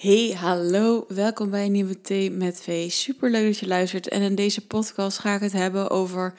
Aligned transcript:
Hey, 0.00 0.36
hallo, 0.36 1.04
welkom 1.08 1.50
bij 1.50 1.64
een 1.64 1.72
nieuwe 1.72 2.00
Thee 2.00 2.30
met 2.30 2.60
V. 2.62 2.90
Super 2.90 3.30
leuk 3.30 3.46
dat 3.46 3.58
je 3.58 3.66
luistert. 3.66 4.08
En 4.08 4.22
in 4.22 4.34
deze 4.34 4.66
podcast 4.66 5.18
ga 5.18 5.34
ik 5.34 5.40
het 5.40 5.52
hebben 5.52 5.90
over 5.90 6.34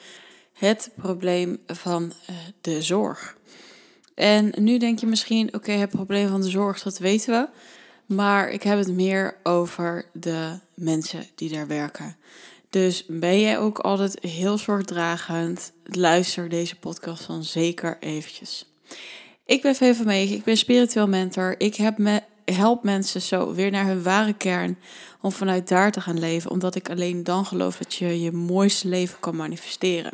het 0.52 0.90
probleem 0.96 1.58
van 1.66 2.02
uh, 2.30 2.36
de 2.60 2.82
zorg. 2.82 3.36
En 4.14 4.52
nu 4.56 4.78
denk 4.78 4.98
je 4.98 5.06
misschien, 5.06 5.54
oké, 5.54 5.72
het 5.72 5.90
probleem 5.90 6.28
van 6.28 6.40
de 6.40 6.50
zorg, 6.50 6.82
dat 6.82 6.98
weten 6.98 7.32
we. 7.32 7.48
Maar 8.14 8.50
ik 8.50 8.62
heb 8.62 8.78
het 8.78 8.92
meer 8.92 9.36
over 9.42 10.04
de 10.12 10.58
mensen 10.74 11.26
die 11.34 11.52
daar 11.52 11.66
werken. 11.66 12.16
Dus 12.70 13.04
ben 13.08 13.40
jij 13.40 13.58
ook 13.58 13.78
altijd 13.78 14.18
heel 14.20 14.58
zorgdragend? 14.58 15.72
Luister 15.84 16.48
deze 16.48 16.78
podcast 16.78 17.26
dan 17.26 17.44
zeker 17.44 17.96
eventjes. 18.00 18.66
Ik 19.46 19.62
ben 19.62 19.74
Vee 19.74 19.94
van 19.94 20.06
Meegen, 20.06 20.36
ik 20.36 20.44
ben 20.44 20.56
spiritueel 20.56 21.08
mentor. 21.08 21.54
Ik 21.58 21.74
heb 21.74 21.98
me 21.98 22.22
help 22.44 22.82
mensen 22.82 23.22
zo 23.22 23.54
weer 23.54 23.70
naar 23.70 23.86
hun 23.86 24.02
ware 24.02 24.34
kern 24.34 24.78
om 25.20 25.32
vanuit 25.32 25.68
daar 25.68 25.92
te 25.92 26.00
gaan 26.00 26.18
leven, 26.18 26.50
omdat 26.50 26.74
ik 26.74 26.90
alleen 26.90 27.24
dan 27.24 27.46
geloof 27.46 27.76
dat 27.76 27.94
je 27.94 28.20
je 28.20 28.32
mooiste 28.32 28.88
leven 28.88 29.20
kan 29.20 29.36
manifesteren. 29.36 30.12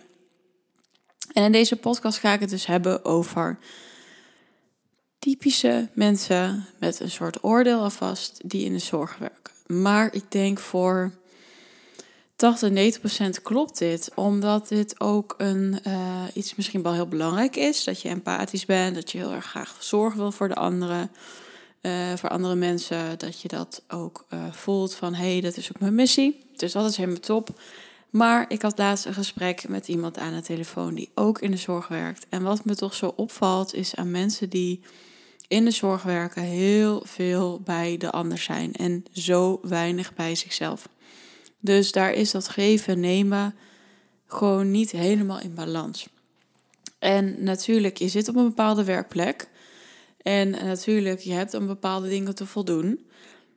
En 1.33 1.45
in 1.45 1.53
deze 1.53 1.77
podcast 1.77 2.19
ga 2.19 2.33
ik 2.33 2.41
het 2.41 2.51
dus 2.51 2.67
hebben 2.67 3.05
over 3.05 3.59
typische 5.19 5.89
mensen 5.95 6.67
met 6.79 7.01
een 7.01 7.11
soort 7.11 7.45
oordeel 7.45 7.83
alvast 7.83 8.41
die 8.51 8.65
in 8.65 8.73
de 8.73 8.79
zorg 8.79 9.19
werken. 9.19 9.55
Maar 9.67 10.15
ik 10.15 10.31
denk 10.31 10.59
voor 10.59 11.13
80, 12.37 12.71
90 12.71 13.01
procent 13.01 13.43
klopt 13.43 13.79
dit, 13.79 14.11
omdat 14.15 14.69
dit 14.69 15.01
ook 15.01 15.35
een, 15.39 15.79
uh, 15.87 16.23
iets 16.35 16.55
misschien 16.55 16.83
wel 16.83 16.93
heel 16.93 17.09
belangrijk 17.09 17.57
is. 17.57 17.85
Dat 17.85 18.03
je 18.03 18.09
empathisch 18.09 18.65
bent, 18.65 18.95
dat 18.95 19.11
je 19.11 19.19
heel 19.19 19.33
erg 19.33 19.45
graag 19.45 19.77
zorg 19.79 20.15
wil 20.15 20.33
voor 20.33 20.49
de 20.49 20.55
anderen. 20.55 21.11
Uh, 21.83 22.17
voor 22.17 22.29
andere 22.29 22.55
mensen, 22.55 23.19
dat 23.19 23.41
je 23.41 23.49
dat 23.49 23.83
ook 23.89 24.27
uh, 24.31 24.53
voelt 24.53 24.95
van 24.95 25.15
hé, 25.15 25.33
hey, 25.33 25.41
dat 25.41 25.57
is 25.57 25.69
ook 25.69 25.81
mijn 25.81 25.95
missie. 25.95 26.45
Dus 26.57 26.73
dat 26.73 26.91
is 26.91 26.97
helemaal 26.97 27.21
top. 27.21 27.61
Maar 28.11 28.45
ik 28.49 28.63
had 28.63 28.79
laatst 28.79 29.05
een 29.05 29.15
gesprek 29.15 29.69
met 29.69 29.89
iemand 29.89 30.19
aan 30.19 30.35
de 30.35 30.43
telefoon 30.43 30.95
die 30.95 31.11
ook 31.15 31.41
in 31.41 31.51
de 31.51 31.57
zorg 31.57 31.89
werkt. 31.89 32.27
En 32.29 32.43
wat 32.43 32.65
me 32.65 32.75
toch 32.75 32.95
zo 32.95 33.13
opvalt, 33.17 33.75
is 33.75 33.95
aan 33.95 34.11
mensen 34.11 34.51
die 34.51 34.81
in 35.49 35.65
de 35.65 35.71
zorg 35.71 36.03
werken 36.03 36.43
heel 36.43 37.03
veel 37.05 37.61
bij 37.65 37.97
de 37.97 38.11
ander 38.11 38.39
zijn 38.39 38.73
en 38.73 39.05
zo 39.13 39.59
weinig 39.63 40.15
bij 40.15 40.35
zichzelf. 40.35 40.89
Dus 41.61 41.93
daar 41.93 42.13
is 42.13 42.31
dat 42.31 42.49
geven, 42.49 43.01
nemen 43.01 43.55
gewoon 44.27 44.71
niet 44.71 44.91
helemaal 44.91 45.41
in 45.41 45.55
balans. 45.55 46.09
En 46.99 47.45
natuurlijk, 47.45 47.97
je 47.97 48.09
zit 48.09 48.29
op 48.29 48.37
een 48.37 48.49
bepaalde 48.49 48.85
werkplek. 48.85 49.49
En 50.29 50.51
natuurlijk, 50.51 51.21
je 51.21 51.33
hebt 51.33 51.55
aan 51.55 51.67
bepaalde 51.67 52.09
dingen 52.09 52.35
te 52.35 52.47
voldoen. 52.47 53.07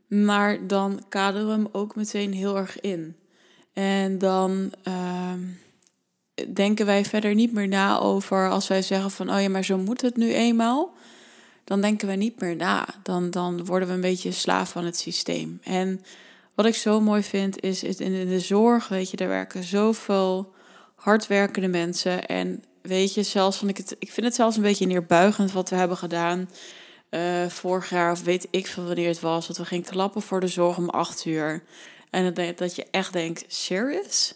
Maar 0.08 0.68
dan 0.68 1.04
kaderen 1.10 1.48
we 1.48 1.54
hem 1.54 1.68
ook 1.72 1.96
meteen 1.96 2.34
heel 2.34 2.58
erg 2.58 2.80
in. 2.80 3.16
En 3.74 4.18
dan 4.18 4.72
uh, 4.88 5.34
denken 6.54 6.86
wij 6.86 7.06
verder 7.06 7.34
niet 7.34 7.54
meer 7.54 7.68
na 7.68 8.00
over 8.00 8.50
als 8.50 8.68
wij 8.68 8.82
zeggen 8.82 9.12
van, 9.12 9.34
oh 9.34 9.42
ja, 9.42 9.50
maar 9.50 9.64
zo 9.64 9.78
moet 9.78 10.02
het 10.02 10.18
nu 10.18 10.34
eenmaal. 10.34 10.94
Dan 11.64 11.82
denken 11.82 12.08
we 12.08 12.16
niet 12.16 12.40
meer 12.40 12.56
na. 12.56 12.88
Dan, 13.04 13.32
dan 13.32 13.66
worden 13.66 13.88
we 13.88 13.94
een 13.94 14.02
beetje 14.02 14.32
slaaf 14.32 14.70
van 14.72 14.86
het 14.86 14.98
systeem. 14.98 15.60
En 15.64 16.04
wat 16.56 16.66
ik 16.66 16.76
zo 16.76 17.02
mooi 17.02 17.24
vind 17.24 17.62
is, 17.62 17.84
is 17.84 17.98
in 17.98 18.28
de 18.28 18.40
zorg, 18.40 18.88
weet 18.88 19.12
je, 19.12 19.18
daar 19.18 19.28
werken 19.28 19.64
zoveel 19.64 20.54
hardwerkende 20.96 21.68
mensen. 21.68 22.26
En 22.26 22.64
weet 22.82 23.14
je, 23.14 23.24
zelfs 23.24 23.58
van 23.58 23.70
ik 23.70 23.78
het, 23.78 23.96
ik 24.00 24.12
vind 24.12 24.26
het 24.26 24.36
zelfs 24.36 24.56
een 24.56 24.62
beetje 24.62 24.86
neerbuigend 24.86 25.52
wat 25.52 25.70
we 25.70 25.76
hebben 25.76 25.98
gedaan. 25.98 26.50
Uh, 27.10 27.48
vorig 27.48 27.90
jaar, 27.90 28.12
of 28.12 28.24
weet 28.24 28.48
ik 28.52 28.68
veel 28.68 28.84
wanneer 28.84 29.08
het 29.08 29.20
was, 29.20 29.48
dat 29.48 29.58
we 29.58 29.66
gingen 29.66 29.90
klappen 29.90 30.22
voor 30.22 30.40
de 30.40 30.48
zorg 30.48 30.78
om 30.78 30.90
acht 30.90 31.26
uur. 31.26 31.64
En 32.10 32.34
dat, 32.34 32.58
dat 32.58 32.76
je 32.76 32.86
echt 32.92 33.14
denkt, 33.14 33.46
serious? 33.48 34.34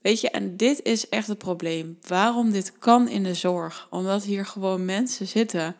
Weet 0.00 0.20
je, 0.20 0.30
en 0.30 0.56
dit 0.56 0.80
is 0.82 1.08
echt 1.08 1.28
het 1.28 1.38
probleem. 1.38 1.98
Waarom 2.06 2.52
dit 2.52 2.78
kan 2.78 3.08
in 3.08 3.22
de 3.22 3.34
zorg? 3.34 3.86
Omdat 3.90 4.24
hier 4.24 4.46
gewoon 4.46 4.84
mensen 4.84 5.26
zitten 5.26 5.76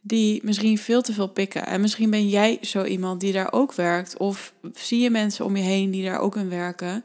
die 0.00 0.40
misschien 0.44 0.78
veel 0.78 1.02
te 1.02 1.12
veel 1.12 1.28
pikken. 1.28 1.66
En 1.66 1.80
misschien 1.80 2.10
ben 2.10 2.28
jij 2.28 2.58
zo 2.62 2.84
iemand 2.84 3.20
die 3.20 3.32
daar 3.32 3.52
ook 3.52 3.72
werkt. 3.72 4.16
Of 4.16 4.52
zie 4.74 5.00
je 5.00 5.10
mensen 5.10 5.44
om 5.44 5.56
je 5.56 5.62
heen 5.62 5.90
die 5.90 6.04
daar 6.04 6.20
ook 6.20 6.36
in 6.36 6.48
werken. 6.48 7.04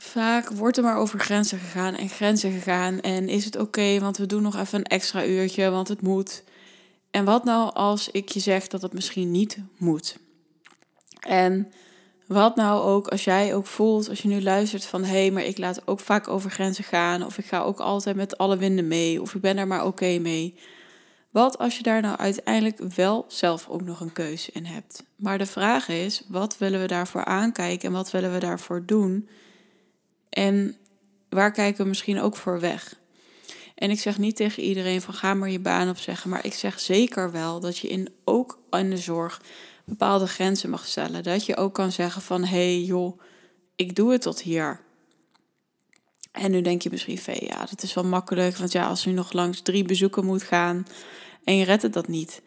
Vaak 0.00 0.48
wordt 0.48 0.76
er 0.76 0.82
maar 0.82 0.96
over 0.96 1.20
grenzen 1.20 1.58
gegaan 1.58 1.94
en 1.94 2.08
grenzen 2.08 2.52
gegaan. 2.52 3.00
En 3.00 3.28
is 3.28 3.44
het 3.44 3.56
oké, 3.56 3.98
want 4.00 4.16
we 4.16 4.26
doen 4.26 4.42
nog 4.42 4.56
even 4.56 4.78
een 4.78 4.84
extra 4.84 5.24
uurtje, 5.24 5.70
want 5.70 5.88
het 5.88 6.02
moet. 6.02 6.42
En 7.10 7.24
wat 7.24 7.44
nou 7.44 7.74
als 7.74 8.10
ik 8.10 8.28
je 8.28 8.40
zeg 8.40 8.66
dat 8.66 8.82
het 8.82 8.92
misschien 8.92 9.30
niet 9.30 9.58
moet? 9.76 10.18
En 11.20 11.72
wat 12.26 12.56
nou 12.56 12.82
ook 12.82 13.08
als 13.08 13.24
jij 13.24 13.54
ook 13.54 13.66
voelt, 13.66 14.08
als 14.08 14.22
je 14.22 14.28
nu 14.28 14.42
luistert 14.42 14.84
van 14.84 15.04
hé, 15.04 15.20
hey, 15.20 15.30
maar 15.30 15.44
ik 15.44 15.58
laat 15.58 15.86
ook 15.86 16.00
vaak 16.00 16.28
over 16.28 16.50
grenzen 16.50 16.84
gaan. 16.84 17.24
Of 17.24 17.38
ik 17.38 17.44
ga 17.44 17.60
ook 17.60 17.80
altijd 17.80 18.16
met 18.16 18.38
alle 18.38 18.56
winden 18.56 18.88
mee. 18.88 19.20
Of 19.22 19.34
ik 19.34 19.40
ben 19.40 19.56
daar 19.56 19.66
maar 19.66 19.86
oké 19.86 20.18
mee. 20.18 20.54
Wat 21.30 21.58
als 21.58 21.76
je 21.76 21.82
daar 21.82 22.00
nou 22.00 22.16
uiteindelijk 22.16 22.78
wel 22.94 23.24
zelf 23.28 23.68
ook 23.68 23.82
nog 23.82 24.00
een 24.00 24.12
keuze 24.12 24.50
in 24.52 24.64
hebt? 24.64 25.04
Maar 25.16 25.38
de 25.38 25.46
vraag 25.46 25.88
is, 25.88 26.22
wat 26.28 26.58
willen 26.58 26.80
we 26.80 26.86
daarvoor 26.86 27.24
aankijken 27.24 27.88
en 27.88 27.94
wat 27.94 28.10
willen 28.10 28.32
we 28.32 28.38
daarvoor 28.38 28.82
doen? 28.86 29.28
En 30.38 30.76
waar 31.28 31.52
kijken 31.52 31.82
we 31.82 31.88
misschien 31.88 32.20
ook 32.20 32.36
voor 32.36 32.60
weg? 32.60 32.94
En 33.74 33.90
ik 33.90 34.00
zeg 34.00 34.18
niet 34.18 34.36
tegen 34.36 34.62
iedereen 34.62 35.00
van 35.00 35.14
ga 35.14 35.34
maar 35.34 35.50
je 35.50 35.60
baan 35.60 35.88
opzeggen, 35.88 36.30
maar 36.30 36.44
ik 36.44 36.54
zeg 36.54 36.80
zeker 36.80 37.32
wel 37.32 37.60
dat 37.60 37.78
je 37.78 37.88
in, 37.88 38.08
ook 38.24 38.58
in 38.70 38.90
de 38.90 38.96
zorg 38.96 39.42
bepaalde 39.84 40.26
grenzen 40.26 40.70
mag 40.70 40.86
stellen. 40.86 41.22
Dat 41.22 41.46
je 41.46 41.56
ook 41.56 41.74
kan 41.74 41.92
zeggen 41.92 42.22
van 42.22 42.44
hé 42.44 42.74
hey, 42.74 42.82
joh, 42.82 43.20
ik 43.76 43.94
doe 43.96 44.12
het 44.12 44.22
tot 44.22 44.42
hier. 44.42 44.80
En 46.32 46.50
nu 46.50 46.60
denk 46.60 46.82
je 46.82 46.90
misschien 46.90 47.18
van 47.18 47.36
ja, 47.40 47.64
dat 47.64 47.82
is 47.82 47.94
wel 47.94 48.04
makkelijk, 48.04 48.56
want 48.56 48.72
ja, 48.72 48.86
als 48.86 49.04
je 49.04 49.10
nog 49.10 49.32
langs 49.32 49.62
drie 49.62 49.84
bezoeken 49.84 50.24
moet 50.24 50.42
gaan 50.42 50.86
en 51.44 51.56
je 51.56 51.64
redt 51.64 51.82
het 51.82 51.92
dat 51.92 52.08
niet. 52.08 52.42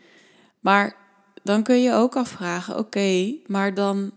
Maar 0.59 0.95
dan 1.43 1.63
kun 1.63 1.81
je 1.81 1.93
ook 1.93 2.15
afvragen, 2.15 2.77
oké, 2.77 3.35
maar 3.47 3.73
dan 3.73 4.11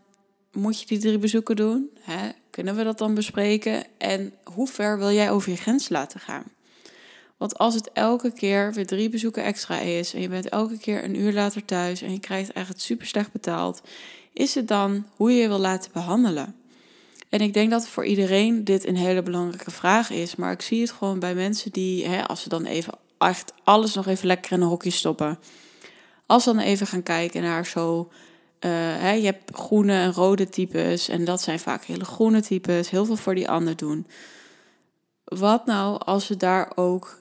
moet 0.52 0.80
je 0.80 0.86
die 0.86 0.98
drie 0.98 1.18
bezoeken 1.18 1.56
doen? 1.56 1.90
Hè? 2.00 2.28
Kunnen 2.54 2.76
we 2.76 2.84
dat 2.84 2.98
dan 2.98 3.14
bespreken? 3.14 3.84
En 3.98 4.32
hoe 4.44 4.68
ver 4.68 4.98
wil 4.98 5.10
jij 5.10 5.30
over 5.30 5.50
je 5.50 5.56
grens 5.56 5.88
laten 5.88 6.20
gaan? 6.20 6.44
Want 7.36 7.58
als 7.58 7.74
het 7.74 7.92
elke 7.92 8.32
keer 8.32 8.72
weer 8.72 8.86
drie 8.86 9.08
bezoeken 9.08 9.44
extra 9.44 9.78
is 9.78 10.14
en 10.14 10.20
je 10.20 10.28
bent 10.28 10.48
elke 10.48 10.78
keer 10.78 11.04
een 11.04 11.20
uur 11.20 11.32
later 11.32 11.64
thuis 11.64 12.02
en 12.02 12.12
je 12.12 12.20
krijgt 12.20 12.52
eigenlijk 12.52 12.84
super 12.84 13.06
slecht 13.06 13.32
betaald, 13.32 13.80
is 14.32 14.54
het 14.54 14.68
dan 14.68 15.06
hoe 15.16 15.32
je 15.32 15.42
je 15.42 15.48
wil 15.48 15.58
laten 15.58 15.92
behandelen? 15.92 16.54
En 17.28 17.40
ik 17.40 17.54
denk 17.54 17.70
dat 17.70 17.88
voor 17.88 18.04
iedereen 18.04 18.64
dit 18.64 18.86
een 18.86 18.96
hele 18.96 19.22
belangrijke 19.22 19.70
vraag 19.70 20.10
is, 20.10 20.36
maar 20.36 20.52
ik 20.52 20.62
zie 20.62 20.80
het 20.80 20.90
gewoon 20.90 21.18
bij 21.18 21.34
mensen 21.34 21.72
die, 21.72 22.06
hè, 22.06 22.26
als 22.26 22.42
ze 22.42 22.48
dan 22.48 22.64
even 22.64 22.94
echt 23.18 23.52
alles 23.64 23.94
nog 23.94 24.06
even 24.06 24.26
lekker 24.26 24.52
in 24.52 24.60
een 24.60 24.68
hokje 24.68 24.90
stoppen, 24.90 25.38
als 26.26 26.42
ze 26.42 26.52
dan 26.54 26.64
even 26.64 26.86
gaan 26.86 27.02
kijken 27.02 27.42
naar 27.42 27.66
zo 27.66 28.10
uh, 28.64 28.70
hè, 28.72 29.10
je 29.10 29.24
hebt 29.24 29.56
groene 29.56 29.92
en 29.92 30.12
rode 30.12 30.48
types 30.48 31.08
en 31.08 31.24
dat 31.24 31.42
zijn 31.42 31.58
vaak 31.58 31.84
hele 31.84 32.04
groene 32.04 32.42
types, 32.42 32.90
heel 32.90 33.04
veel 33.04 33.16
voor 33.16 33.34
die 33.34 33.48
ander 33.48 33.76
doen. 33.76 34.06
Wat 35.24 35.66
nou 35.66 36.00
als 36.04 36.28
we 36.28 36.36
daar 36.36 36.72
ook 36.74 37.18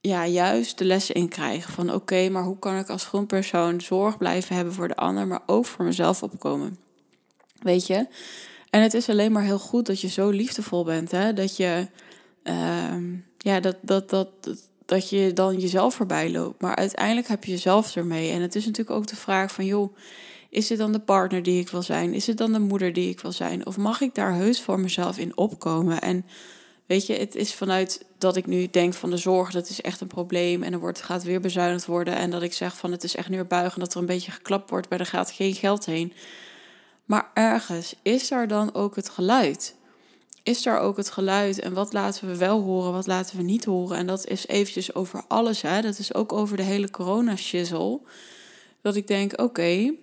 ja, 0.00 0.26
juist 0.26 0.78
de 0.78 0.84
lessen 0.84 1.14
in 1.14 1.28
krijgen 1.28 1.72
van 1.72 1.92
oké, 1.92 2.28
maar 2.28 2.42
hoe 2.42 2.58
kan 2.58 2.76
ik 2.76 2.88
als 2.88 3.04
groen 3.04 3.26
persoon 3.26 3.80
zorg 3.80 4.18
blijven 4.18 4.56
hebben 4.56 4.74
voor 4.74 4.88
de 4.88 4.96
ander, 4.96 5.26
maar 5.26 5.42
ook 5.46 5.66
voor 5.66 5.84
mezelf 5.84 6.22
opkomen? 6.22 6.78
Weet 7.62 7.86
je? 7.86 8.06
En 8.70 8.82
het 8.82 8.94
is 8.94 9.08
alleen 9.08 9.32
maar 9.32 9.42
heel 9.42 9.58
goed 9.58 9.86
dat 9.86 10.00
je 10.00 10.08
zo 10.08 10.28
liefdevol 10.28 10.84
bent, 10.84 11.10
hè? 11.10 11.32
dat 11.32 11.56
je 11.56 11.86
uh, 12.44 12.94
ja, 13.38 13.60
dat, 13.60 13.76
dat, 13.80 14.10
dat 14.10 14.69
je 14.98 15.32
dan 15.32 15.58
jezelf 15.58 15.94
voorbij 15.94 16.30
loopt. 16.30 16.60
Maar 16.60 16.76
uiteindelijk 16.76 17.28
heb 17.28 17.44
je 17.44 17.50
jezelf 17.50 17.96
ermee. 17.96 18.30
En 18.30 18.40
het 18.40 18.54
is 18.54 18.66
natuurlijk 18.66 18.96
ook 18.96 19.06
de 19.06 19.16
vraag 19.16 19.52
van, 19.52 19.64
joh, 19.64 19.96
is 20.50 20.68
het 20.68 20.78
dan 20.78 20.92
de 20.92 21.00
partner 21.00 21.42
die 21.42 21.60
ik 21.60 21.68
wil 21.68 21.82
zijn? 21.82 22.14
Is 22.14 22.26
het 22.26 22.36
dan 22.36 22.52
de 22.52 22.58
moeder 22.58 22.92
die 22.92 23.10
ik 23.10 23.20
wil 23.20 23.32
zijn? 23.32 23.66
Of 23.66 23.76
mag 23.76 24.00
ik 24.00 24.14
daar 24.14 24.34
heus 24.34 24.60
voor 24.60 24.80
mezelf 24.80 25.18
in 25.18 25.36
opkomen? 25.36 26.00
En 26.00 26.26
weet 26.86 27.06
je, 27.06 27.14
het 27.14 27.34
is 27.34 27.54
vanuit 27.54 28.04
dat 28.18 28.36
ik 28.36 28.46
nu 28.46 28.68
denk 28.70 28.94
van 28.94 29.10
de 29.10 29.16
zorg, 29.16 29.50
dat 29.50 29.68
is 29.68 29.80
echt 29.80 30.00
een 30.00 30.06
probleem. 30.06 30.62
En 30.62 30.72
er 30.72 30.80
wordt, 30.80 31.02
gaat 31.02 31.22
weer 31.22 31.40
bezuinigd 31.40 31.86
worden. 31.86 32.14
En 32.14 32.30
dat 32.30 32.42
ik 32.42 32.52
zeg 32.52 32.76
van 32.76 32.92
het 32.92 33.04
is 33.04 33.16
echt 33.16 33.28
neerbuigen, 33.28 33.80
dat 33.80 33.94
er 33.94 34.00
een 34.00 34.06
beetje 34.06 34.32
geklapt 34.32 34.70
wordt, 34.70 34.90
maar 34.90 35.00
er 35.00 35.06
gaat 35.06 35.30
geen 35.30 35.54
geld 35.54 35.86
heen. 35.86 36.12
Maar 37.04 37.30
ergens 37.34 37.94
is 38.02 38.28
daar 38.28 38.48
dan 38.48 38.74
ook 38.74 38.96
het 38.96 39.08
geluid 39.08 39.74
is 40.42 40.62
daar 40.62 40.78
ook 40.78 40.96
het 40.96 41.10
geluid 41.10 41.60
en 41.60 41.72
wat 41.72 41.92
laten 41.92 42.28
we 42.28 42.36
wel 42.36 42.60
horen, 42.60 42.92
wat 42.92 43.06
laten 43.06 43.36
we 43.36 43.42
niet 43.42 43.64
horen. 43.64 43.96
En 43.96 44.06
dat 44.06 44.26
is 44.26 44.46
eventjes 44.46 44.94
over 44.94 45.22
alles, 45.28 45.62
hè. 45.62 45.80
Dat 45.80 45.98
is 45.98 46.14
ook 46.14 46.32
over 46.32 46.56
de 46.56 46.62
hele 46.62 46.90
corona-shizzle. 46.90 48.00
Dat 48.82 48.96
ik 48.96 49.06
denk, 49.06 49.40
oké, 49.40 49.94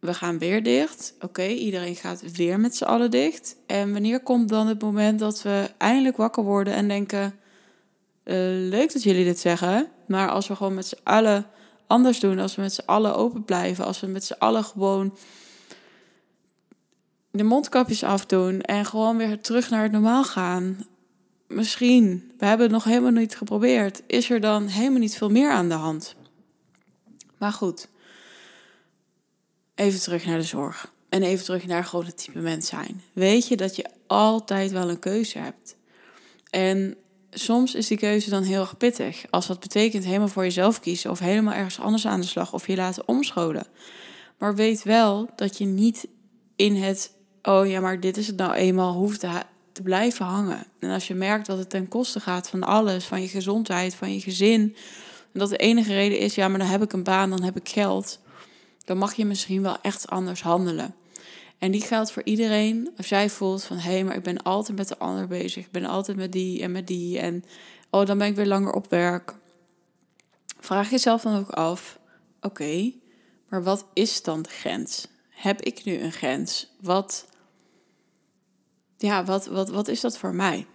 we 0.00 0.14
gaan 0.14 0.38
weer 0.38 0.62
dicht. 0.62 1.14
Oké, 1.20 1.46
iedereen 1.46 1.96
gaat 1.96 2.32
weer 2.32 2.60
met 2.60 2.76
z'n 2.76 2.84
allen 2.84 3.10
dicht. 3.10 3.56
En 3.66 3.92
wanneer 3.92 4.22
komt 4.22 4.48
dan 4.48 4.66
het 4.66 4.82
moment 4.82 5.18
dat 5.18 5.42
we 5.42 5.70
eindelijk 5.78 6.16
wakker 6.16 6.42
worden 6.42 6.74
en 6.74 6.88
denken... 6.88 7.34
Uh, 8.24 8.36
leuk 8.68 8.92
dat 8.92 9.02
jullie 9.02 9.24
dit 9.24 9.38
zeggen, 9.38 9.88
maar 10.06 10.30
als 10.30 10.48
we 10.48 10.56
gewoon 10.56 10.74
met 10.74 10.86
z'n 10.86 10.98
allen 11.02 11.46
anders 11.90 12.20
doen 12.20 12.38
als 12.38 12.54
we 12.54 12.62
met 12.62 12.72
z'n 12.72 12.86
allen 12.86 13.16
open 13.16 13.44
blijven. 13.44 13.84
Als 13.84 14.00
we 14.00 14.06
met 14.06 14.24
z'n 14.24 14.36
allen 14.38 14.64
gewoon 14.64 15.16
de 17.30 17.42
mondkapjes 17.42 18.04
afdoen 18.04 18.60
en 18.60 18.84
gewoon 18.84 19.16
weer 19.16 19.40
terug 19.40 19.70
naar 19.70 19.82
het 19.82 19.92
normaal 19.92 20.24
gaan. 20.24 20.86
Misschien, 21.48 22.32
we 22.38 22.46
hebben 22.46 22.66
het 22.66 22.74
nog 22.74 22.84
helemaal 22.84 23.10
niet 23.10 23.36
geprobeerd, 23.36 24.02
is 24.06 24.30
er 24.30 24.40
dan 24.40 24.66
helemaal 24.66 24.98
niet 24.98 25.16
veel 25.16 25.30
meer 25.30 25.50
aan 25.50 25.68
de 25.68 25.74
hand. 25.74 26.14
Maar 27.38 27.52
goed, 27.52 27.88
even 29.74 30.00
terug 30.00 30.24
naar 30.24 30.38
de 30.38 30.44
zorg. 30.44 30.92
En 31.08 31.22
even 31.22 31.44
terug 31.44 31.66
naar 31.66 31.84
gewoon 31.84 32.04
het 32.04 32.16
type 32.16 32.38
mens 32.38 32.66
zijn. 32.66 33.02
Weet 33.12 33.48
je 33.48 33.56
dat 33.56 33.76
je 33.76 33.86
altijd 34.06 34.70
wel 34.70 34.88
een 34.88 34.98
keuze 34.98 35.38
hebt. 35.38 35.76
En 36.50 36.96
soms 37.30 37.74
is 37.74 37.86
die 37.86 37.98
keuze 37.98 38.30
dan 38.30 38.42
heel 38.42 38.60
erg 38.60 38.76
pittig. 38.76 39.24
Als 39.30 39.46
dat 39.46 39.60
betekent 39.60 40.04
helemaal 40.04 40.28
voor 40.28 40.42
jezelf 40.42 40.80
kiezen 40.80 41.10
of 41.10 41.18
helemaal 41.18 41.54
ergens 41.54 41.80
anders 41.80 42.06
aan 42.06 42.20
de 42.20 42.26
slag 42.26 42.52
of 42.52 42.66
je 42.66 42.76
laten 42.76 43.08
omscholen. 43.08 43.66
Maar 44.38 44.54
weet 44.54 44.82
wel 44.82 45.28
dat 45.36 45.58
je 45.58 45.64
niet 45.64 46.08
in 46.56 46.76
het, 46.76 47.12
oh 47.42 47.66
ja, 47.66 47.80
maar 47.80 48.00
dit 48.00 48.16
is 48.16 48.26
het 48.26 48.36
nou 48.36 48.52
eenmaal, 48.52 48.92
hoeft 48.92 49.20
te, 49.20 49.42
te 49.72 49.82
blijven 49.82 50.24
hangen. 50.24 50.66
En 50.78 50.90
als 50.90 51.08
je 51.08 51.14
merkt 51.14 51.46
dat 51.46 51.58
het 51.58 51.70
ten 51.70 51.88
koste 51.88 52.20
gaat 52.20 52.48
van 52.48 52.62
alles, 52.62 53.04
van 53.04 53.22
je 53.22 53.28
gezondheid, 53.28 53.94
van 53.94 54.14
je 54.14 54.20
gezin. 54.20 54.76
En 55.32 55.40
dat 55.40 55.48
de 55.48 55.56
enige 55.56 55.94
reden 55.94 56.18
is, 56.18 56.34
ja, 56.34 56.48
maar 56.48 56.58
dan 56.58 56.68
heb 56.68 56.82
ik 56.82 56.92
een 56.92 57.02
baan, 57.02 57.30
dan 57.30 57.42
heb 57.42 57.56
ik 57.56 57.68
geld. 57.68 58.20
Dan 58.84 58.98
mag 58.98 59.14
je 59.14 59.24
misschien 59.24 59.62
wel 59.62 59.76
echt 59.82 60.08
anders 60.08 60.42
handelen. 60.42 60.94
En 61.58 61.70
die 61.70 61.80
geldt 61.80 62.12
voor 62.12 62.22
iedereen. 62.24 62.90
Als 62.96 63.08
jij 63.08 63.30
voelt 63.30 63.64
van 63.64 63.76
hé, 63.76 63.90
hey, 63.90 64.04
maar 64.04 64.16
ik 64.16 64.22
ben 64.22 64.42
altijd 64.42 64.78
met 64.78 64.88
de 64.88 64.98
ander 64.98 65.26
bezig. 65.26 65.64
Ik 65.64 65.70
ben 65.70 65.84
altijd 65.84 66.16
met 66.16 66.32
die 66.32 66.62
en 66.62 66.72
met 66.72 66.86
die. 66.86 67.18
En 67.18 67.44
oh, 67.90 68.06
dan 68.06 68.18
ben 68.18 68.26
ik 68.26 68.36
weer 68.36 68.46
langer 68.46 68.72
op 68.72 68.90
werk. 68.90 69.34
Vraag 70.60 70.90
jezelf 70.90 71.22
dan 71.22 71.38
ook 71.38 71.50
af: 71.50 71.98
oké, 72.40 72.92
maar 73.48 73.62
wat 73.62 73.86
is 73.92 74.22
dan 74.22 74.42
de 74.42 74.48
grens? 74.48 75.06
Heb 75.28 75.60
ik 75.60 75.84
nu 75.84 75.98
een 75.98 76.12
grens? 76.12 76.72
Wat, 76.80 77.26
ja, 79.00 79.24
wat, 79.24 79.46
wat, 79.46 79.68
wat 79.68 79.88
is 79.88 80.00
dat 80.00 80.18
voor 80.18 80.34
mij? 80.34 80.66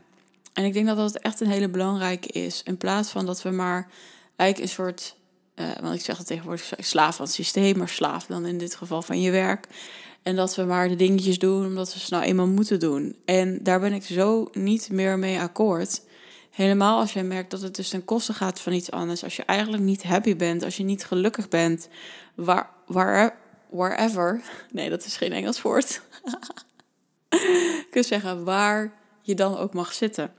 En 0.54 0.64
ik 0.64 0.74
denk 0.74 0.86
dat 0.88 0.98
dat 0.98 1.16
echt 1.16 1.40
een 1.40 1.50
hele 1.50 1.70
belangrijke 1.70 2.28
is. 2.28 2.62
In 2.64 2.78
plaats 2.78 3.10
van 3.10 3.26
dat 3.26 3.42
we 3.42 3.50
maar 3.50 3.88
eigenlijk 4.36 4.70
een 4.70 4.76
soort, 4.76 5.16
uh, 5.56 5.66
want 5.82 5.96
ik 5.96 6.02
zeg 6.02 6.18
het 6.18 6.28
tegenwoordig, 6.28 6.74
slaaf 6.78 7.16
van 7.16 7.26
het 7.26 7.34
systeem, 7.34 7.78
maar 7.78 7.90
slaaf 7.90 8.26
dan 8.26 8.46
in 8.46 8.58
dit 8.58 8.76
geval 8.76 9.02
van 9.02 9.22
je 9.22 9.32
werk. 9.32 9.68
En 10.24 10.36
dat 10.36 10.56
we 10.56 10.64
maar 10.64 10.90
de 10.90 10.96
dingetjes 10.96 11.40
doen 11.40 11.66
omdat 11.66 11.94
we 11.94 12.00
ze 12.00 12.14
nou 12.14 12.24
eenmaal 12.24 12.48
moeten 12.48 12.80
doen. 12.80 13.16
En 13.26 13.60
daar 13.64 13.80
ben 13.80 13.94
ik 13.94 14.04
zo 14.04 14.50
niet 14.54 14.92
meer 14.92 15.20
mee 15.20 15.40
akkoord. 15.40 16.02
Helemaal 16.52 17.00
als 17.00 17.14
jij 17.14 17.24
merkt 17.24 17.52
dat 17.52 17.62
het 17.62 17.76
dus 17.76 17.90
ten 17.90 18.06
koste 18.06 18.34
gaat 18.34 18.60
van 18.60 18.74
iets 18.74 18.92
anders. 18.92 19.24
Als 19.24 19.36
je 19.36 19.44
eigenlijk 19.46 19.84
niet 19.84 20.04
happy 20.04 20.36
bent, 20.36 20.64
als 20.64 20.78
je 20.78 20.84
niet 20.84 21.06
gelukkig 21.06 21.48
bent, 21.48 21.88
waar, 22.36 22.70
waar, 22.86 23.38
wherever. 23.70 24.42
Nee, 24.72 24.90
dat 24.90 25.06
is 25.06 25.18
geen 25.18 25.32
Engels 25.32 25.62
woord. 25.62 26.02
Kun 27.92 28.02
je 28.02 28.04
zeggen 28.04 28.44
waar 28.44 28.94
je 29.22 29.36
dan 29.36 29.58
ook 29.58 29.74
mag 29.74 29.94
zitten. 29.94 30.34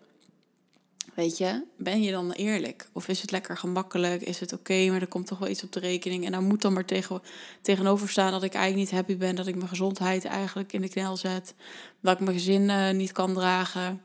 Weet 1.16 1.38
je, 1.38 1.64
ben 1.76 2.02
je 2.02 2.10
dan 2.10 2.32
eerlijk? 2.32 2.88
Of 2.92 3.08
is 3.08 3.20
het 3.20 3.30
lekker 3.30 3.56
gemakkelijk? 3.56 4.22
Is 4.22 4.40
het 4.40 4.52
oké, 4.52 4.86
maar 4.90 5.00
er 5.00 5.06
komt 5.06 5.26
toch 5.26 5.38
wel 5.38 5.48
iets 5.48 5.62
op 5.62 5.72
de 5.72 5.80
rekening? 5.80 6.24
En 6.24 6.32
daar 6.32 6.42
moet 6.42 6.62
dan 6.62 6.72
maar 6.72 6.84
tegen, 6.84 7.22
tegenover 7.60 8.08
staan 8.08 8.30
dat 8.30 8.42
ik 8.42 8.54
eigenlijk 8.54 8.90
niet 8.90 8.98
happy 8.98 9.16
ben, 9.16 9.34
dat 9.34 9.46
ik 9.46 9.56
mijn 9.56 9.68
gezondheid 9.68 10.24
eigenlijk 10.24 10.72
in 10.72 10.80
de 10.80 10.88
knel 10.88 11.16
zet, 11.16 11.54
dat 12.00 12.14
ik 12.14 12.20
mijn 12.20 12.36
gezin 12.36 12.62
uh, 12.62 12.90
niet 12.90 13.12
kan 13.12 13.34
dragen. 13.34 14.02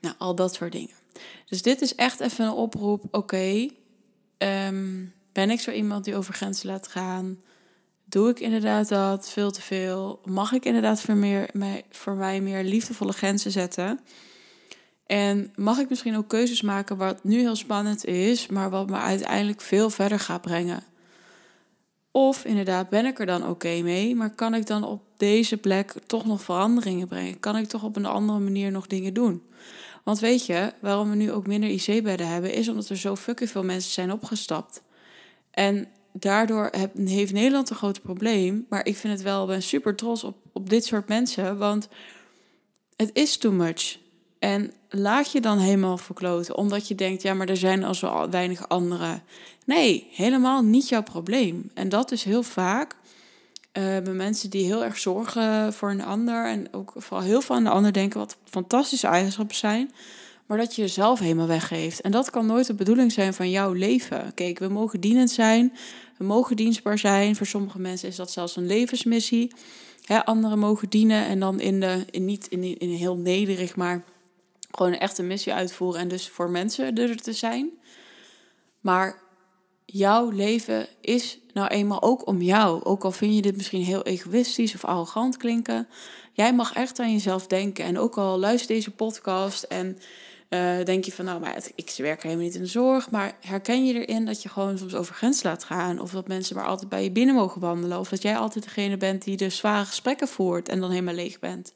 Nou, 0.00 0.14
al 0.18 0.34
dat 0.34 0.54
soort 0.54 0.72
dingen. 0.72 0.94
Dus 1.48 1.62
dit 1.62 1.80
is 1.80 1.94
echt 1.94 2.20
even 2.20 2.44
een 2.44 2.52
oproep. 2.52 3.04
Oké, 3.10 3.68
ehm, 4.38 5.04
ben 5.32 5.50
ik 5.50 5.60
zo 5.60 5.70
iemand 5.70 6.04
die 6.04 6.16
over 6.16 6.34
grenzen 6.34 6.68
laat 6.68 6.88
gaan? 6.88 7.40
Doe 8.14 8.28
ik 8.28 8.40
inderdaad 8.40 8.88
dat 8.88 9.30
veel 9.30 9.50
te 9.50 9.62
veel? 9.62 10.20
Mag 10.24 10.52
ik 10.52 10.64
inderdaad 10.64 11.00
voor, 11.00 11.16
meer, 11.16 11.50
voor 11.90 12.14
mij 12.14 12.40
meer 12.40 12.64
liefdevolle 12.64 13.12
grenzen 13.12 13.50
zetten? 13.50 14.00
En 15.06 15.52
mag 15.56 15.78
ik 15.78 15.88
misschien 15.88 16.16
ook 16.16 16.28
keuzes 16.28 16.62
maken 16.62 16.96
wat 16.96 17.24
nu 17.24 17.38
heel 17.38 17.56
spannend 17.56 18.04
is, 18.04 18.46
maar 18.46 18.70
wat 18.70 18.90
me 18.90 18.96
uiteindelijk 18.96 19.60
veel 19.60 19.90
verder 19.90 20.18
gaat 20.18 20.40
brengen? 20.40 20.82
Of 22.10 22.44
inderdaad, 22.44 22.88
ben 22.88 23.06
ik 23.06 23.18
er 23.18 23.26
dan 23.26 23.48
oké 23.48 23.80
mee, 23.82 24.14
maar 24.14 24.30
kan 24.34 24.54
ik 24.54 24.66
dan 24.66 24.84
op 24.84 25.02
deze 25.16 25.56
plek 25.56 25.94
toch 26.06 26.24
nog 26.24 26.42
veranderingen 26.42 27.08
brengen? 27.08 27.40
Kan 27.40 27.56
ik 27.56 27.66
toch 27.68 27.82
op 27.82 27.96
een 27.96 28.06
andere 28.06 28.38
manier 28.38 28.70
nog 28.70 28.86
dingen 28.86 29.14
doen? 29.14 29.42
Want 30.04 30.18
weet 30.18 30.46
je, 30.46 30.72
waarom 30.80 31.10
we 31.10 31.16
nu 31.16 31.32
ook 31.32 31.46
minder 31.46 31.70
IC-bedden 31.70 32.28
hebben, 32.28 32.52
is 32.52 32.68
omdat 32.68 32.88
er 32.88 32.96
zo 32.96 33.16
fucking 33.16 33.50
veel 33.50 33.64
mensen 33.64 33.92
zijn 33.92 34.12
opgestapt. 34.12 34.82
En 35.50 35.88
daardoor 36.18 36.70
heeft 36.96 37.32
Nederland 37.32 37.70
een 37.70 37.76
groot 37.76 38.02
probleem. 38.02 38.66
Maar 38.68 38.86
ik 38.86 38.96
vind 38.96 39.12
het 39.12 39.22
wel, 39.22 39.46
ben 39.46 39.62
super 39.62 39.96
trots 39.96 40.24
op, 40.24 40.36
op 40.52 40.70
dit 40.70 40.84
soort 40.84 41.08
mensen, 41.08 41.58
want 41.58 41.88
het 42.96 43.10
is 43.12 43.36
too 43.36 43.52
much. 43.52 43.98
En 44.38 44.72
laat 44.88 45.32
je 45.32 45.40
dan 45.40 45.58
helemaal 45.58 45.98
verkloten, 45.98 46.56
omdat 46.56 46.88
je 46.88 46.94
denkt, 46.94 47.22
ja, 47.22 47.34
maar 47.34 47.48
er 47.48 47.56
zijn 47.56 47.84
al 47.84 47.94
zo 47.94 48.28
weinig 48.30 48.68
anderen. 48.68 49.22
Nee, 49.66 50.08
helemaal 50.10 50.62
niet 50.62 50.88
jouw 50.88 51.02
probleem. 51.02 51.70
En 51.74 51.88
dat 51.88 52.12
is 52.12 52.24
heel 52.24 52.42
vaak 52.42 52.96
uh, 53.78 53.82
bij 53.98 54.12
mensen 54.12 54.50
die 54.50 54.64
heel 54.64 54.84
erg 54.84 54.98
zorgen 54.98 55.72
voor 55.72 55.90
een 55.90 56.04
ander 56.04 56.46
en 56.46 56.68
ook 56.72 56.92
vooral 56.96 57.26
heel 57.26 57.40
veel 57.40 57.56
aan 57.56 57.64
de 57.64 57.70
ander 57.70 57.92
denken 57.92 58.18
wat 58.18 58.36
fantastische 58.44 59.06
eigenschappen 59.06 59.56
zijn, 59.56 59.92
maar 60.46 60.58
dat 60.58 60.74
je 60.74 60.82
jezelf 60.82 61.18
helemaal 61.18 61.46
weggeeft. 61.46 62.00
En 62.00 62.10
dat 62.10 62.30
kan 62.30 62.46
nooit 62.46 62.66
de 62.66 62.74
bedoeling 62.74 63.12
zijn 63.12 63.34
van 63.34 63.50
jouw 63.50 63.72
leven. 63.72 64.34
Kijk, 64.34 64.58
we 64.58 64.68
mogen 64.68 65.00
dienend 65.00 65.30
zijn, 65.30 65.72
we 66.18 66.24
mogen 66.24 66.56
dienstbaar 66.56 66.98
zijn. 66.98 67.36
Voor 67.36 67.46
sommige 67.46 67.78
mensen 67.78 68.08
is 68.08 68.16
dat 68.16 68.30
zelfs 68.30 68.56
een 68.56 68.66
levensmissie. 68.66 69.52
Hè, 70.04 70.24
anderen 70.24 70.58
mogen 70.58 70.88
dienen 70.88 71.26
en 71.26 71.40
dan 71.40 71.60
in 71.60 71.80
de, 71.80 72.04
in 72.10 72.24
niet 72.24 72.46
in, 72.48 72.78
in 72.78 72.88
heel 72.88 73.16
nederig, 73.16 73.76
maar 73.76 74.04
gewoon 74.70 74.92
een 74.92 74.98
echte 74.98 75.22
missie 75.22 75.52
uitvoeren 75.52 76.00
en 76.00 76.08
dus 76.08 76.28
voor 76.28 76.50
mensen 76.50 76.96
er 76.96 77.16
te 77.16 77.32
zijn. 77.32 77.70
Maar 78.80 79.22
jouw 79.84 80.30
leven 80.30 80.86
is 81.00 81.38
nou 81.52 81.68
eenmaal 81.68 82.02
ook 82.02 82.26
om 82.26 82.42
jou. 82.42 82.84
Ook 82.84 83.04
al 83.04 83.12
vind 83.12 83.34
je 83.34 83.42
dit 83.42 83.56
misschien 83.56 83.84
heel 83.84 84.02
egoïstisch 84.02 84.74
of 84.74 84.84
arrogant 84.84 85.36
klinken. 85.36 85.88
Jij 86.32 86.54
mag 86.54 86.72
echt 86.72 86.98
aan 86.98 87.12
jezelf 87.12 87.46
denken. 87.46 87.84
En 87.84 87.98
ook 87.98 88.16
al 88.16 88.38
luister 88.38 88.74
deze 88.74 88.90
podcast 88.90 89.62
en 89.62 89.98
uh, 90.54 90.84
denk 90.84 91.04
je 91.04 91.12
van, 91.12 91.24
nou, 91.24 91.40
maar 91.40 91.56
ik 91.74 91.94
werk 91.96 92.22
helemaal 92.22 92.44
niet 92.44 92.54
in 92.54 92.60
de 92.60 92.66
zorg. 92.66 93.10
Maar 93.10 93.36
herken 93.40 93.86
je 93.86 94.06
erin 94.06 94.24
dat 94.24 94.42
je 94.42 94.48
gewoon 94.48 94.78
soms 94.78 94.94
over 94.94 95.14
grens 95.14 95.42
laat 95.42 95.64
gaan? 95.64 95.98
Of 95.98 96.10
dat 96.10 96.28
mensen 96.28 96.56
maar 96.56 96.66
altijd 96.66 96.88
bij 96.88 97.02
je 97.02 97.10
binnen 97.10 97.34
mogen 97.34 97.60
wandelen? 97.60 97.98
Of 97.98 98.08
dat 98.08 98.22
jij 98.22 98.36
altijd 98.36 98.64
degene 98.64 98.96
bent 98.96 99.24
die 99.24 99.36
de 99.36 99.48
zware 99.48 99.84
gesprekken 99.84 100.28
voert 100.28 100.68
en 100.68 100.80
dan 100.80 100.90
helemaal 100.90 101.14
leeg 101.14 101.38
bent? 101.38 101.72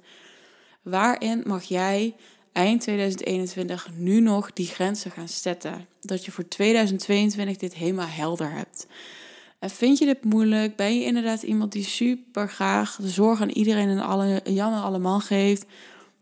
Waarin 0.83 1.43
mag 1.47 1.65
jij 1.65 2.15
eind 2.53 2.81
2021 2.81 3.89
nu 3.95 4.21
nog 4.21 4.53
die 4.53 4.67
grenzen 4.67 5.11
gaan 5.11 5.29
zetten. 5.29 5.87
Dat 6.01 6.25
je 6.25 6.31
voor 6.31 6.49
2022 6.49 7.57
dit 7.57 7.75
helemaal 7.75 8.07
helder 8.09 8.53
hebt. 8.53 8.87
En 9.59 9.71
vind 9.71 9.99
je 9.99 10.05
dit 10.05 10.25
moeilijk? 10.25 10.77
Ben 10.77 10.99
je 10.99 11.05
inderdaad 11.05 11.43
iemand 11.43 11.73
die 11.73 11.85
super 11.85 12.49
graag 12.49 12.97
de 12.97 13.09
zorg 13.09 13.41
aan 13.41 13.49
iedereen 13.49 13.89
en 13.89 14.01
alle, 14.01 14.41
Jan 14.45 14.73
en 14.73 14.83
alle 14.83 14.99
man 14.99 15.21
geeft? 15.21 15.67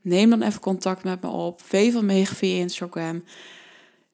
Neem 0.07 0.31
dan 0.31 0.43
even 0.43 0.61
contact 0.61 1.05
met 1.05 1.23
me 1.23 1.29
op. 1.29 1.63
Veef 1.63 1.93
van 1.93 2.07
mee 2.07 2.29
via 2.29 2.59
Instagram. 2.59 3.25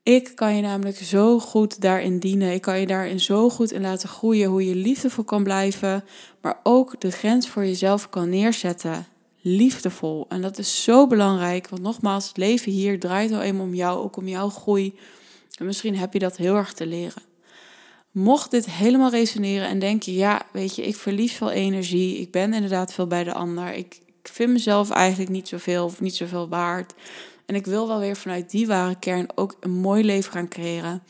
Ik 0.02 0.32
kan 0.34 0.56
je 0.56 0.62
namelijk 0.62 0.96
zo 0.96 1.38
goed 1.38 1.80
daarin 1.80 2.18
dienen. 2.18 2.52
Ik 2.52 2.60
kan 2.60 2.80
je 2.80 2.86
daarin 2.86 3.20
zo 3.20 3.50
goed 3.50 3.72
in 3.72 3.80
laten 3.80 4.08
groeien 4.08 4.48
hoe 4.48 4.66
je 4.66 4.74
liefdevol 4.74 5.24
kan 5.24 5.42
blijven, 5.42 6.04
maar 6.40 6.60
ook 6.62 7.00
de 7.00 7.10
grens 7.10 7.48
voor 7.48 7.64
jezelf 7.64 8.08
kan 8.08 8.28
neerzetten 8.28 9.06
liefdevol. 9.40 10.26
En 10.28 10.42
dat 10.42 10.58
is 10.58 10.84
zo 10.84 11.06
belangrijk, 11.06 11.68
want 11.68 11.82
nogmaals, 11.82 12.28
het 12.28 12.36
leven 12.36 12.72
hier 12.72 13.00
draait 13.00 13.32
al 13.32 13.42
eenmaal 13.42 13.66
om 13.66 13.74
jou, 13.74 13.98
ook 13.98 14.16
om 14.16 14.28
jouw 14.28 14.48
groei. 14.48 14.94
En 15.58 15.66
misschien 15.66 15.96
heb 15.96 16.12
je 16.12 16.18
dat 16.18 16.36
heel 16.36 16.56
erg 16.56 16.72
te 16.72 16.86
leren. 16.86 17.22
Mocht 18.10 18.50
dit 18.50 18.70
helemaal 18.70 19.10
resoneren 19.10 19.68
en 19.68 19.78
denk 19.78 20.02
je, 20.02 20.14
ja, 20.14 20.42
weet 20.52 20.76
je, 20.76 20.82
ik 20.82 20.96
verlies 20.96 21.32
veel 21.32 21.50
energie, 21.50 22.18
ik 22.18 22.30
ben 22.30 22.54
inderdaad 22.54 22.92
veel 22.92 23.06
bij 23.06 23.24
de 23.24 23.32
ander, 23.32 23.74
ik 23.74 24.00
vind 24.32 24.50
mezelf 24.50 24.90
eigenlijk 24.90 25.30
niet 25.30 25.48
zoveel 25.48 25.84
of 25.84 26.00
niet 26.00 26.16
zoveel 26.16 26.48
waard. 26.48 26.94
En 27.46 27.54
ik 27.54 27.66
wil 27.66 27.88
wel 27.88 27.98
weer 27.98 28.16
vanuit 28.16 28.50
die 28.50 28.66
ware 28.66 28.98
kern 28.98 29.26
ook 29.34 29.56
een 29.60 29.70
mooi 29.70 30.04
leven 30.04 30.32
gaan 30.32 30.48
creëren 30.48 31.02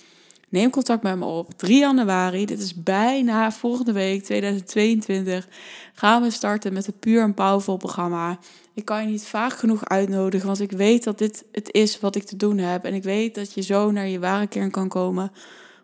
Neem 0.53 0.71
contact 0.71 1.03
met 1.03 1.17
me 1.17 1.25
op. 1.25 1.53
3 1.57 1.79
januari, 1.79 2.47
dit 2.47 2.61
is 2.61 2.83
bijna 2.83 3.53
volgende 3.53 3.93
week, 3.93 4.23
2022, 4.23 5.49
gaan 5.95 6.23
we 6.23 6.31
starten 6.31 6.73
met 6.73 6.87
het 6.87 7.01
Puur 7.01 7.23
en 7.23 7.35
Powerful 7.35 7.77
programma. 7.77 8.39
Ik 8.75 8.85
kan 8.85 9.03
je 9.03 9.09
niet 9.09 9.27
vaak 9.27 9.53
genoeg 9.53 9.85
uitnodigen, 9.85 10.47
want 10.47 10.61
ik 10.61 10.73
weet 10.73 11.05
dat 11.05 11.19
dit 11.19 11.45
het 11.53 11.73
is 11.73 12.01
wat 12.01 12.17
ik 12.17 12.23
te 12.23 12.37
doen 12.37 12.59
heb. 12.59 12.85
En 12.85 12.95
ik 12.95 13.03
weet 13.03 13.35
dat 13.35 13.55
je 13.55 13.61
zo 13.61 13.91
naar 13.91 14.07
je 14.07 14.19
ware 14.19 14.47
kern 14.47 14.71
kan 14.71 14.89
komen. 14.89 15.33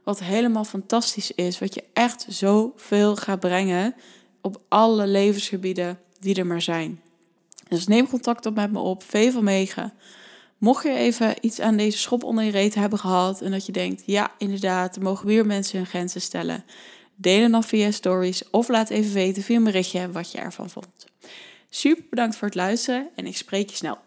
Wat 0.05 0.21
helemaal 0.21 0.65
fantastisch 0.65 1.33
is. 1.33 1.59
Wat 1.59 1.75
je 1.75 1.85
echt 1.93 2.27
zoveel 2.29 3.17
gaat 3.17 3.41
brengen 3.41 3.95
op 4.41 4.61
alle 4.69 5.07
levensgebieden 5.07 5.99
die 6.21 6.35
er 6.35 6.47
maar 6.47 6.63
zijn. 6.63 7.01
Dus 7.69 7.87
neem 7.87 8.09
contact 8.09 8.47
op 8.47 8.55
met 8.55 8.73
me 8.73 8.79
op. 8.79 9.03
V 9.03 9.33
van 9.33 9.45
Megen. 9.45 9.93
Mocht 10.59 10.83
je 10.83 10.93
even 10.93 11.35
iets 11.41 11.61
aan 11.61 11.77
deze 11.77 11.99
schop 11.99 12.25
onder 12.25 12.45
je 12.45 12.51
reet 12.51 12.75
hebben 12.75 12.99
gehad 12.99 13.41
en 13.41 13.51
dat 13.51 13.67
je 13.67 13.73
denkt, 13.73 14.03
ja, 14.07 14.31
inderdaad, 14.39 14.97
er 14.97 15.03
mogen 15.03 15.27
weer 15.27 15.47
mensen 15.47 15.79
hun 15.79 15.87
grenzen 15.87 16.21
stellen. 16.21 16.65
Deel 17.17 17.51
dan 17.51 17.65
via 17.65 17.91
stories 17.91 18.51
of 18.51 18.69
laat 18.69 18.91
even 18.91 19.13
weten 19.13 19.43
via 19.43 19.57
een 19.57 19.65
berichtje 19.65 20.11
wat 20.11 20.33
je 20.33 20.39
ervan 20.39 20.71
vond. 20.71 21.07
Super 21.71 22.05
bedankt 22.11 22.37
voor 22.37 22.47
het 22.49 22.57
luisteren 22.57 23.09
en 23.15 23.27
ik 23.27 23.37
spreek 23.37 23.71
je 23.71 23.77
snel. 23.77 23.99